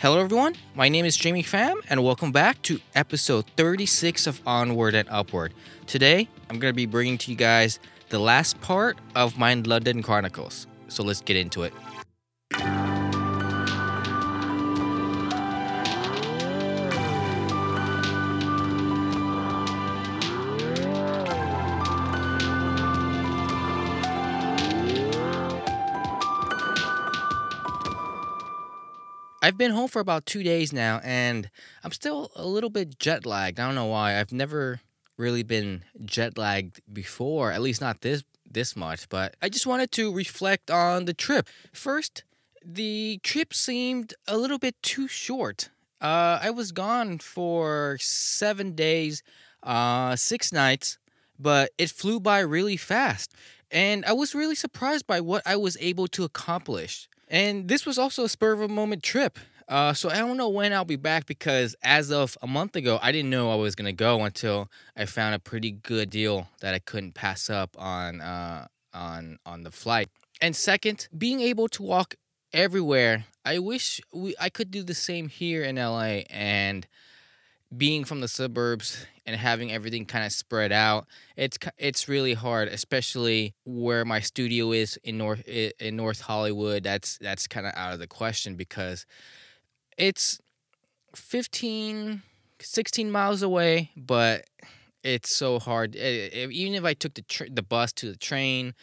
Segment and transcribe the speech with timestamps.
[0.00, 0.54] Hello, everyone.
[0.76, 5.52] My name is Jamie Pham, and welcome back to episode 36 of Onward and Upward.
[5.88, 10.04] Today, I'm going to be bringing to you guys the last part of my London
[10.04, 10.68] Chronicles.
[10.86, 11.72] So let's get into it.
[29.40, 31.48] I've been home for about two days now, and
[31.84, 33.60] I'm still a little bit jet lagged.
[33.60, 34.18] I don't know why.
[34.18, 34.80] I've never
[35.16, 39.08] really been jet lagged before, at least not this this much.
[39.08, 41.48] But I just wanted to reflect on the trip.
[41.72, 42.24] First,
[42.64, 45.70] the trip seemed a little bit too short.
[46.00, 49.22] Uh, I was gone for seven days,
[49.62, 50.98] uh, six nights,
[51.38, 53.34] but it flew by really fast,
[53.70, 57.08] and I was really surprised by what I was able to accomplish.
[57.28, 59.38] And this was also a spur of a moment trip.
[59.68, 62.98] Uh, so I don't know when I'll be back because as of a month ago,
[63.02, 66.74] I didn't know I was gonna go until I found a pretty good deal that
[66.74, 70.08] I couldn't pass up on uh, on on the flight.
[70.40, 72.14] And second, being able to walk
[72.52, 73.24] everywhere.
[73.44, 76.86] I wish we I could do the same here in LA and
[77.76, 82.68] being from the suburbs and having everything kind of spread out it's it's really hard
[82.68, 87.92] especially where my studio is in north in north hollywood that's that's kind of out
[87.92, 89.04] of the question because
[89.98, 90.40] it's
[91.14, 92.22] 15
[92.60, 94.46] 16 miles away but
[95.04, 98.74] it's so hard even if i took the tr- the bus to the train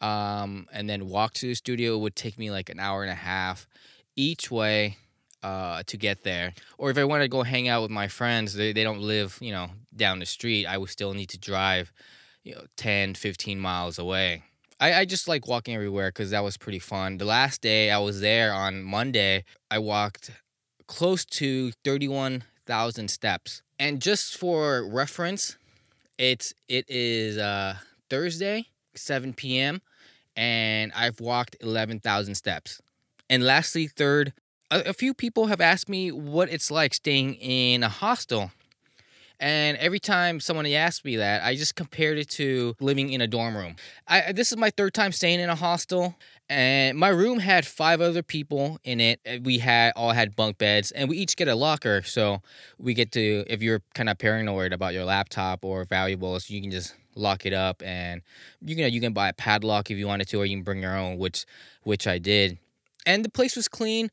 [0.00, 3.10] um, and then walk to the studio it would take me like an hour and
[3.10, 3.66] a half.
[4.16, 4.96] Each way
[5.42, 6.54] uh, to get there.
[6.78, 9.38] Or if I want to go hang out with my friends, they, they don't live,
[9.40, 11.92] you know, down the street, I would still need to drive,
[12.44, 14.42] you know, 10, 15 miles away.
[14.80, 17.18] I, I just like walking everywhere because that was pretty fun.
[17.18, 20.30] The last day I was there on Monday, I walked
[20.86, 23.62] close to 31,000 steps.
[23.78, 25.56] And just for reference,
[26.18, 27.76] it's it is uh,
[28.10, 29.82] Thursday, 7 p.m.,
[30.36, 32.80] and I've walked 11,000 steps.
[33.28, 34.32] And lastly, third,
[34.70, 38.50] a, few people have asked me what it's like staying in a hostel.
[39.40, 43.28] And every time someone asks me that, I just compared it to living in a
[43.28, 43.76] dorm room.
[44.08, 46.16] I this is my third time staying in a hostel,
[46.50, 49.20] and my room had five other people in it.
[49.44, 52.42] We had all had bunk beds, and we each get a locker, so
[52.78, 56.72] we get to if you're kind of paranoid about your laptop or valuables, you can
[56.72, 58.22] just lock it up, and
[58.60, 60.82] you can you can buy a padlock if you wanted to, or you can bring
[60.82, 61.46] your own, which
[61.84, 62.58] which I did.
[63.06, 64.10] And the place was clean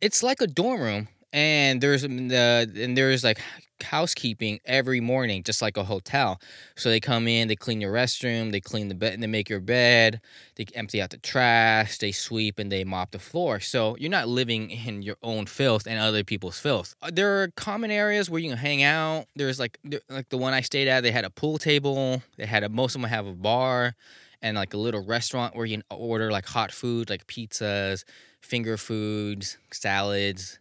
[0.00, 3.40] it's like a dorm room and there's the and there's like
[3.82, 6.40] housekeeping every morning just like a hotel.
[6.76, 9.48] So they come in they clean your restroom they clean the bed and they make
[9.48, 10.20] your bed
[10.56, 13.60] they empty out the trash they sweep and they mop the floor.
[13.60, 16.94] So you're not living in your own filth and other people's filth.
[17.00, 19.26] Uh, there are common areas where you can hang out.
[19.36, 22.64] There's like like the one i stayed at they had a pool table they had
[22.64, 23.94] a most of them have a bar
[24.42, 28.04] and like a little restaurant where you can order like hot food like pizzas
[28.40, 30.58] finger foods, salads,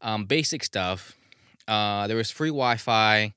[0.00, 1.16] um, basic stuff.
[1.66, 3.34] Uh, there was free Wi Fi,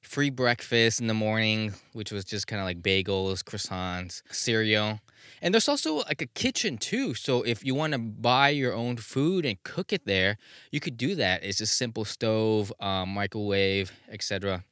[0.00, 5.00] free breakfast in the morning, which was just kind of like bagels, croissants, cereal.
[5.42, 7.14] And there's also like a kitchen too.
[7.14, 10.38] So if you want to buy your own food and cook it there,
[10.70, 11.42] you could do that.
[11.42, 14.64] It's a simple stove, um, microwave, etc.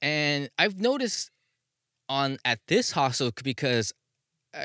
[0.00, 1.30] And I've noticed
[2.08, 3.92] on at this hostel because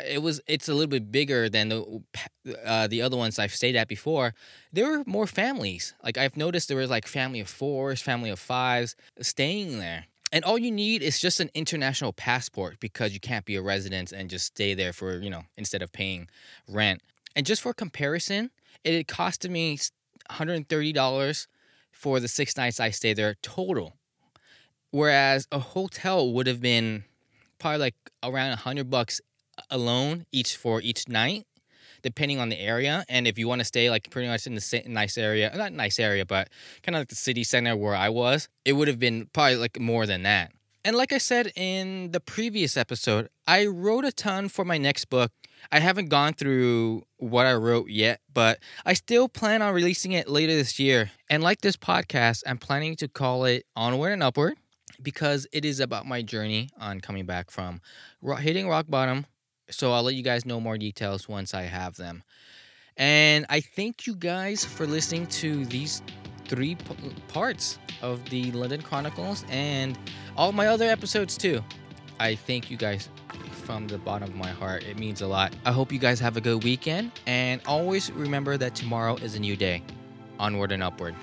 [0.06, 2.02] it was it's a little bit bigger than the
[2.66, 4.34] uh, the other ones I've stayed at before.
[4.72, 5.94] There were more families.
[6.04, 10.06] Like I've noticed there was like family of fours, family of fives staying there.
[10.32, 14.14] And all you need is just an international passport because you can't be a resident
[14.14, 16.30] and just stay there for, you know, instead of paying
[16.70, 17.02] rent.
[17.36, 18.50] And just for comparison,
[18.86, 19.78] it costed me
[20.30, 21.48] $130
[21.92, 23.98] for the six nights I stayed there total.
[24.92, 27.04] Whereas a hotel would have been
[27.60, 29.20] probably like around 100 bucks
[29.70, 31.46] alone each for each night
[32.02, 33.06] depending on the area.
[33.10, 36.00] And if you want to stay like pretty much in the nice area not nice
[36.00, 36.50] area but
[36.84, 39.80] kind of like the city center where i was it would have been probably like
[39.80, 40.52] more than that.
[40.84, 45.06] And like i said in the previous episode i wrote a ton for my next
[45.06, 45.32] book.
[45.72, 50.28] I haven't gone through what i wrote yet but i still plan on releasing it
[50.28, 51.12] later this year.
[51.30, 54.56] And like this podcast i'm planning to call it onward and upward
[55.02, 57.82] because it is about my journey on coming back from
[58.40, 59.26] hitting rock bottom
[59.72, 62.24] so I'll let you guys know more details once I have them.
[62.98, 66.02] And I thank you guys for listening to these
[66.46, 66.96] three p-
[67.30, 69.98] parts of the London Chronicles and
[70.36, 71.64] all my other episodes too.
[72.20, 73.10] I thank you guys
[73.66, 74.84] from the bottom of my heart.
[74.84, 75.56] It means a lot.
[75.66, 77.12] I hope you guys have a good weekend.
[77.26, 79.82] And always remember that tomorrow is a new day.
[80.38, 81.16] Onward and upward.